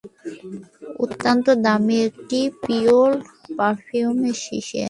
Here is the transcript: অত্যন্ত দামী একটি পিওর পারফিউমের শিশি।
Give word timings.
অত্যন্ত 1.03 1.45
দামী 1.65 1.97
একটি 2.07 2.39
পিওর 2.63 3.09
পারফিউমের 3.57 4.37
শিশি। 4.45 4.79